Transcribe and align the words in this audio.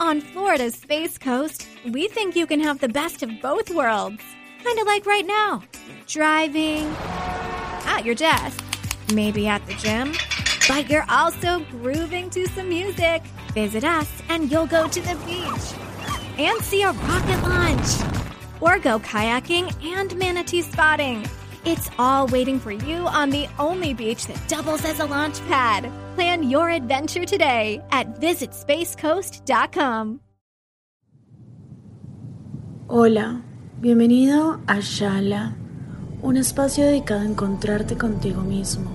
On 0.00 0.18
Florida's 0.18 0.76
Space 0.76 1.18
Coast, 1.18 1.68
we 1.84 2.08
think 2.08 2.34
you 2.34 2.46
can 2.46 2.58
have 2.58 2.80
the 2.80 2.88
best 2.88 3.22
of 3.22 3.30
both 3.42 3.68
worlds. 3.68 4.22
Kind 4.64 4.78
of 4.78 4.86
like 4.86 5.04
right 5.04 5.26
now 5.26 5.62
driving, 6.06 6.86
at 7.84 8.02
your 8.02 8.14
desk, 8.14 8.64
maybe 9.12 9.46
at 9.46 9.64
the 9.66 9.74
gym, 9.74 10.14
but 10.66 10.88
you're 10.88 11.04
also 11.10 11.60
grooving 11.70 12.30
to 12.30 12.46
some 12.48 12.70
music. 12.70 13.22
Visit 13.52 13.84
us 13.84 14.10
and 14.30 14.50
you'll 14.50 14.66
go 14.66 14.88
to 14.88 15.00
the 15.02 15.16
beach 15.26 16.38
and 16.38 16.58
see 16.64 16.82
a 16.82 16.92
rocket 16.92 17.42
launch 17.42 18.22
or 18.62 18.78
go 18.78 18.98
kayaking 19.00 19.70
and 19.84 20.16
manatee 20.16 20.62
spotting. 20.62 21.28
It's 21.66 21.90
all 21.98 22.26
waiting 22.26 22.58
for 22.58 22.72
you 22.72 23.06
on 23.06 23.28
the 23.28 23.46
only 23.58 23.92
beach 23.92 24.26
that 24.28 24.48
doubles 24.48 24.82
as 24.86 24.98
a 24.98 25.04
launch 25.04 25.46
pad. 25.46 25.90
Plan 26.14 26.48
your 26.48 26.70
adventure 26.70 27.26
today 27.26 27.82
at 27.90 28.18
visitspacecoast.com. 28.18 30.20
Hola, 32.88 33.42
bienvenido 33.78 34.62
a 34.66 34.80
Shala, 34.80 35.54
un 36.22 36.38
espacio 36.38 36.86
dedicado 36.86 37.20
a 37.20 37.26
encontrarte 37.26 37.98
contigo 37.98 38.40
mismo. 38.40 38.90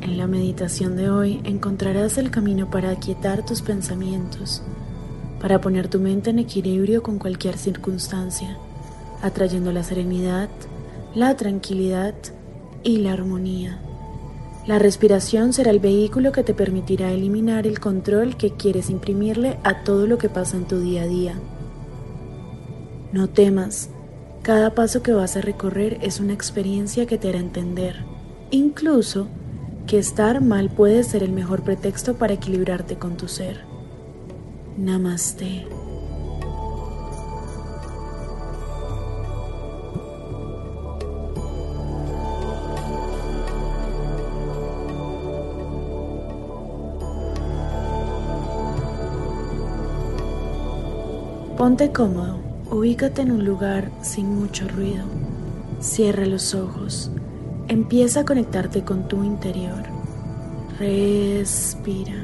En 0.00 0.16
la 0.16 0.28
meditación 0.28 0.96
de 0.96 1.10
hoy 1.10 1.40
encontrarás 1.42 2.18
el 2.18 2.30
camino 2.30 2.70
para 2.70 2.90
aquietar 2.90 3.44
tus 3.44 3.62
pensamientos, 3.62 4.62
para 5.40 5.60
poner 5.60 5.88
tu 5.88 5.98
mente 5.98 6.30
en 6.30 6.38
equilibrio 6.38 7.02
con 7.02 7.18
cualquier 7.18 7.58
circunstancia, 7.58 8.56
atrayendo 9.22 9.72
la 9.72 9.82
serenidad, 9.82 10.48
la 11.14 11.36
tranquilidad 11.36 12.14
y 12.82 12.98
la 12.98 13.12
armonía. 13.12 13.80
La 14.66 14.78
respiración 14.78 15.52
será 15.52 15.70
el 15.70 15.80
vehículo 15.80 16.32
que 16.32 16.44
te 16.44 16.54
permitirá 16.54 17.10
eliminar 17.10 17.66
el 17.66 17.80
control 17.80 18.36
que 18.36 18.52
quieres 18.52 18.90
imprimirle 18.90 19.58
a 19.64 19.82
todo 19.82 20.06
lo 20.06 20.18
que 20.18 20.28
pasa 20.28 20.56
en 20.56 20.66
tu 20.66 20.80
día 20.80 21.02
a 21.02 21.06
día. 21.06 21.34
No 23.12 23.28
temas, 23.28 23.90
cada 24.42 24.74
paso 24.74 25.02
que 25.02 25.12
vas 25.12 25.36
a 25.36 25.40
recorrer 25.40 25.98
es 26.02 26.20
una 26.20 26.32
experiencia 26.32 27.06
que 27.06 27.18
te 27.18 27.28
hará 27.28 27.38
entender, 27.38 28.04
incluso 28.50 29.26
que 29.86 29.98
estar 29.98 30.40
mal 30.40 30.70
puede 30.70 31.02
ser 31.02 31.24
el 31.24 31.32
mejor 31.32 31.62
pretexto 31.62 32.14
para 32.14 32.34
equilibrarte 32.34 32.96
con 32.96 33.16
tu 33.16 33.26
ser. 33.26 33.64
Namaste. 34.76 35.79
Ponte 51.60 51.92
cómodo, 51.92 52.40
ubícate 52.70 53.20
en 53.20 53.32
un 53.32 53.44
lugar 53.44 53.90
sin 54.00 54.34
mucho 54.34 54.66
ruido. 54.66 55.04
Cierra 55.78 56.24
los 56.24 56.54
ojos. 56.54 57.10
Empieza 57.68 58.20
a 58.20 58.24
conectarte 58.24 58.82
con 58.82 59.08
tu 59.08 59.22
interior. 59.24 59.82
Respira. 60.78 62.14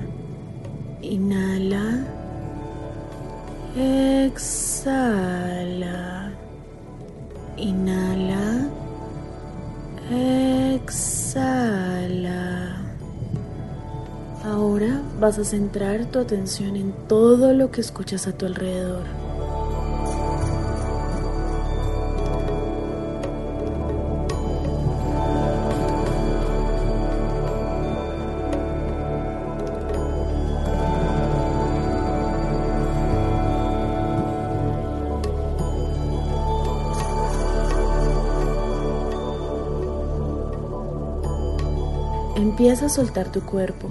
Inhala. 1.03 2.07
Exhala. 3.77 5.13
Inhala. 7.59 8.71
Exhala. 10.75 11.77
Ahora 14.47 15.03
vas 15.21 15.39
a 15.39 15.45
centrar 15.45 16.07
tu 16.07 16.21
atención 16.21 16.77
en 16.77 16.93
todo 17.07 17.53
lo 17.53 17.71
que 17.71 17.83
escuchas 17.83 18.27
a 18.27 18.33
tu 18.33 18.47
alrededor. 18.47 19.26
Empieza 42.59 42.87
a 42.87 42.89
soltar 42.89 43.31
tu 43.31 43.43
cuerpo. 43.43 43.91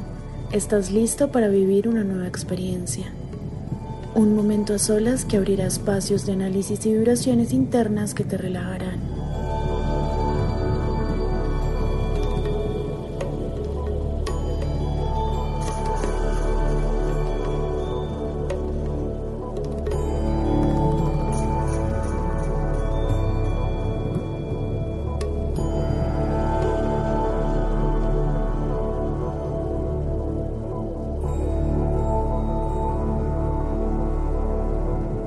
Estás 0.52 0.90
listo 0.90 1.32
para 1.32 1.50
vivir 1.50 1.88
una 1.88 2.04
nueva 2.04 2.26
experiencia. 2.26 3.06
Un 4.16 4.36
momento 4.36 4.74
a 4.74 4.80
solas 4.80 5.24
que 5.24 5.38
abrirá 5.38 5.68
espacios 5.68 6.26
de 6.26 6.32
análisis 6.32 6.84
y 6.88 6.94
vibraciones 6.94 7.54
internas 7.54 8.16
que 8.16 8.24
te 8.24 8.38
relajarán. 8.38 9.05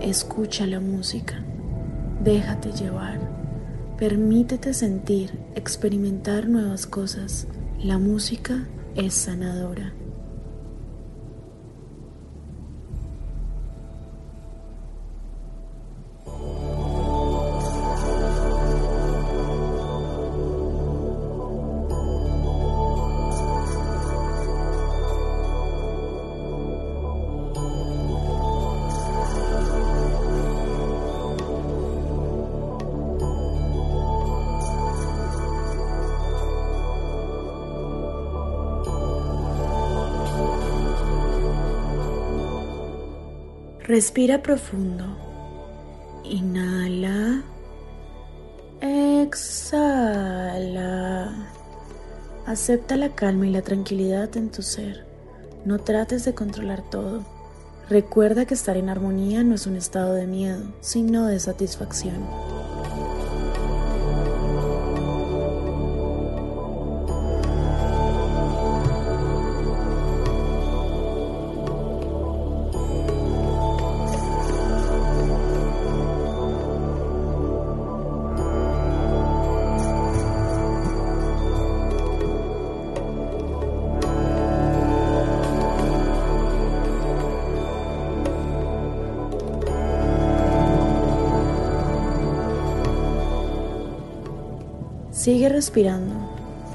Escucha 0.08 0.66
la 0.66 0.80
música, 0.80 1.44
déjate 2.24 2.72
llevar, 2.72 3.20
permítete 3.98 4.72
sentir, 4.72 5.38
experimentar 5.54 6.48
nuevas 6.48 6.86
cosas. 6.86 7.46
La 7.78 7.98
música 7.98 8.66
es 8.96 9.12
sanadora. 9.12 9.92
Respira 43.88 44.42
profundo. 44.42 45.16
Inhala. 46.22 47.42
Exhala. 48.82 50.12
Acepta 52.44 52.96
la 52.96 53.14
calma 53.14 53.46
y 53.46 53.50
la 53.50 53.62
tranquilidad 53.62 54.36
en 54.36 54.50
tu 54.50 54.60
ser. 54.60 55.06
No 55.64 55.78
trates 55.78 56.26
de 56.26 56.34
controlar 56.34 56.82
todo. 56.90 57.24
Recuerda 57.88 58.44
que 58.44 58.52
estar 58.52 58.76
en 58.76 58.90
armonía 58.90 59.42
no 59.42 59.54
es 59.54 59.66
un 59.66 59.76
estado 59.76 60.12
de 60.12 60.26
miedo, 60.26 60.70
sino 60.82 61.24
de 61.26 61.40
satisfacción. 61.40 62.57
Sigue 95.18 95.48
respirando. 95.48 96.14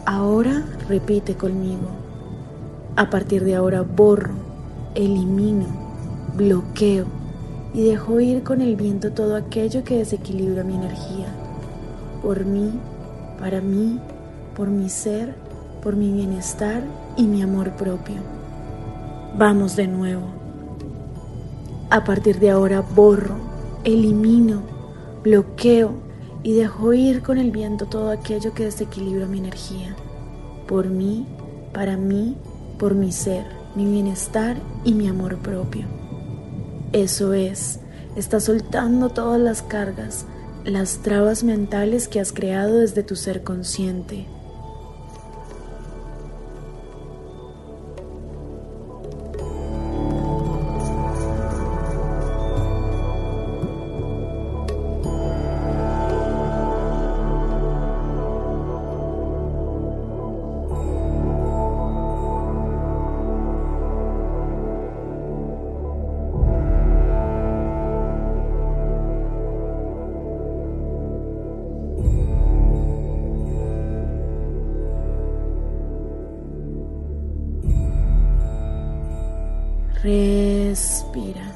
Ahora 0.06 0.66
repite 0.90 1.36
conmigo. 1.36 1.88
A 2.98 3.10
partir 3.10 3.46
de 3.46 3.56
ahora 3.56 3.84
borro, 3.84 4.34
elimino, 4.96 5.66
bloqueo 6.36 7.06
y 7.74 7.86
dejo 7.86 8.20
ir 8.20 8.44
con 8.44 8.60
el 8.60 8.76
viento 8.76 9.14
todo 9.14 9.38
aquello 9.38 9.86
que 9.86 10.00
desequilibra 10.00 10.66
mi 10.66 10.76
energía. 10.76 11.28
Por 12.22 12.44
mí, 12.44 12.72
para 13.40 13.62
mí, 13.62 14.02
por 14.58 14.68
mi 14.68 14.90
ser, 14.90 15.36
por 15.82 15.96
mi 15.96 16.12
bienestar 16.12 16.84
y 17.16 17.24
mi 17.28 17.44
amor 17.44 17.72
propio. 17.78 18.18
Vamos 19.38 19.78
de 19.78 19.88
nuevo. 19.88 20.28
A 21.90 22.04
partir 22.04 22.42
de 22.42 22.50
ahora 22.50 22.82
borro, 22.82 23.38
elimino, 23.86 24.64
bloqueo 25.24 26.04
y 26.44 26.54
dejo 26.54 26.94
ir 26.94 27.24
con 27.24 27.38
el 27.38 27.52
viento 27.52 27.86
todo 27.86 28.12
aquello 28.12 28.54
que 28.54 28.66
desequilibra 28.66 29.26
mi 29.26 29.40
energía. 29.40 29.96
Por 30.68 30.88
mí, 30.90 31.26
para 31.74 31.98
mí, 31.98 32.38
por 32.78 32.96
mi 32.96 33.12
ser, 33.12 33.46
mi 33.76 33.86
bienestar 33.86 34.58
y 34.84 34.94
mi 34.94 35.08
amor 35.08 35.40
propio. 35.40 35.86
Eso 36.92 37.34
es, 37.34 37.80
estás 38.16 38.44
soltando 38.44 39.10
todas 39.10 39.40
las 39.40 39.62
cargas, 39.62 40.26
las 40.66 40.98
trabas 40.98 41.44
mentales 41.44 42.08
que 42.08 42.20
has 42.20 42.32
creado 42.34 42.80
desde 42.80 43.04
tu 43.04 43.16
ser 43.16 43.44
consciente. 43.44 44.28
Respira. 80.04 81.54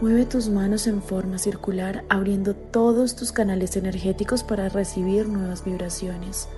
Mueve 0.00 0.26
tus 0.26 0.48
manos 0.48 0.86
en 0.86 1.02
forma 1.02 1.38
circular 1.38 2.04
abriendo 2.08 2.54
todos 2.54 3.16
tus 3.16 3.32
canales 3.32 3.76
energéticos 3.76 4.44
para 4.44 4.68
recibir 4.68 5.26
nuevas 5.28 5.64
vibraciones. 5.64 6.48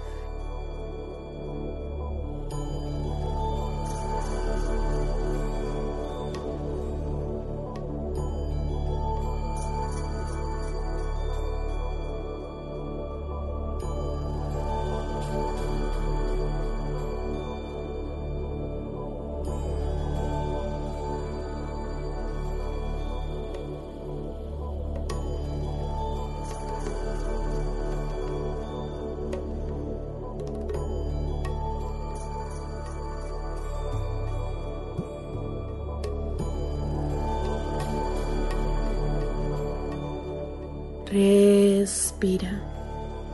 Respira. 41.56 42.60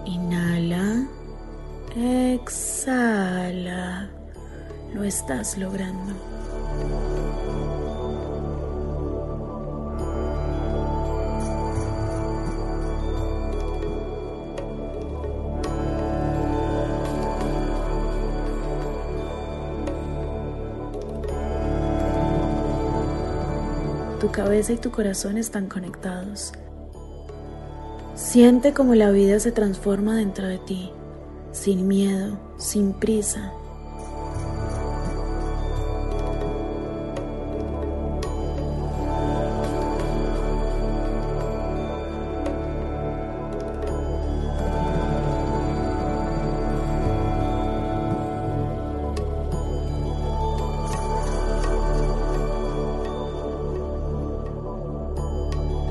Inhala. 0.05 1.09
Exhala. 1.97 4.09
Lo 4.95 5.03
estás 5.03 5.59
logrando. 5.59 6.15
Tu 24.21 24.31
cabeza 24.31 24.75
y 24.75 24.77
tu 24.77 24.93
corazón 24.93 25.39
están 25.39 25.69
conectados. 25.69 26.53
Siente 28.33 28.73
como 28.73 28.95
la 28.95 29.11
vida 29.11 29.39
se 29.41 29.53
transforma 29.53 30.17
dentro 30.17 30.49
de 30.49 30.57
ti, 30.57 30.91
sin 31.51 31.87
miedo, 31.87 32.39
sin 32.57 32.95
prisa. 32.95 33.53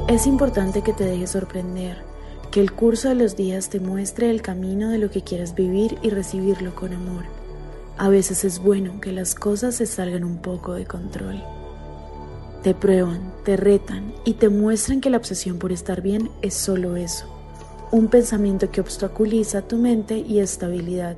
Es 0.08 0.26
importante 0.26 0.82
que 0.82 0.92
te 0.92 1.04
dejes 1.04 1.30
sorprender 1.30 2.11
que 2.52 2.60
el 2.60 2.74
curso 2.74 3.08
de 3.08 3.16
los 3.16 3.38
días 3.38 3.70
te 3.70 3.80
muestre 3.80 4.30
el 4.30 4.42
camino 4.42 4.90
de 4.90 4.98
lo 4.98 5.10
que 5.10 5.24
quieras 5.24 5.56
vivir 5.56 5.98
y 6.02 6.10
recibirlo 6.10 6.76
con 6.76 6.92
amor. 6.92 7.24
A 7.98 8.10
veces 8.10 8.44
es 8.44 8.60
bueno 8.60 9.00
que 9.00 9.14
las 9.14 9.36
cosas 9.36 9.76
se 9.76 9.86
salgan 9.86 10.26
un 10.26 10.42
poco 10.42 10.74
de 10.74 10.86
control. 10.86 11.42
Te 12.62 12.76
prueban, 12.76 13.34
te 13.46 13.56
retan 13.56 14.14
y 14.26 14.34
te 14.34 14.50
muestran 14.50 15.00
que 15.00 15.10
la 15.10 15.18
obsesión 15.18 15.60
por 15.60 15.72
estar 15.72 16.02
bien 16.02 16.30
es 16.42 16.54
solo 16.54 16.98
eso, 16.98 17.26
un 17.90 18.10
pensamiento 18.10 18.70
que 18.70 18.82
obstaculiza 18.82 19.62
tu 19.62 19.78
mente 19.78 20.18
y 20.18 20.40
estabilidad. 20.40 21.16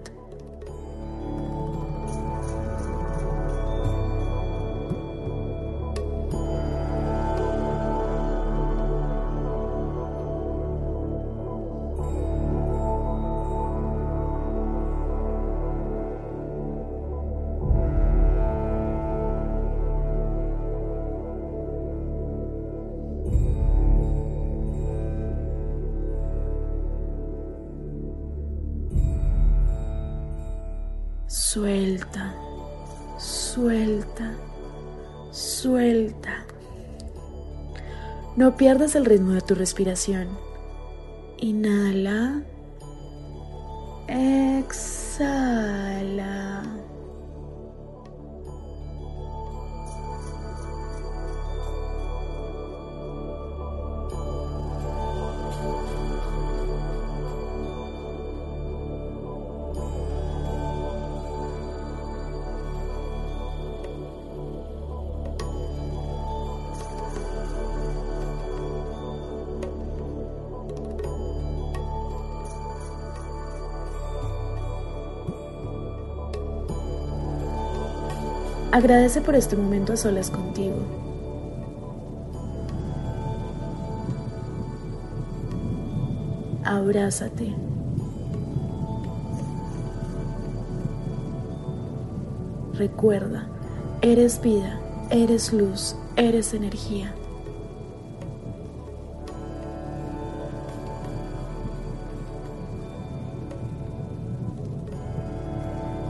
Suelta, 31.53 32.33
suelta, 33.19 34.33
suelta. 35.31 36.45
No 38.35 38.57
pierdas 38.57 38.95
el 38.95 39.05
ritmo 39.05 39.33
de 39.33 39.41
tu 39.41 39.53
respiración. 39.53 40.29
Inhala. 41.37 42.41
Exhala. 44.07 45.43
Agradece 78.73 79.21
por 79.21 79.35
este 79.35 79.55
momento 79.55 79.93
a 79.93 79.97
solas 79.97 80.31
contigo. 80.31 80.77
Abrázate. 86.65 87.53
Recuerda, 92.73 93.47
eres 94.01 94.41
vida, 94.41 94.79
eres 95.11 95.53
luz, 95.53 95.95
eres 96.15 96.55
energía. 96.55 97.13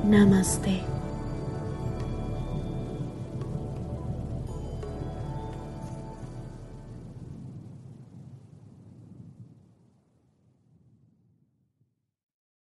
Namaste. 0.06 0.93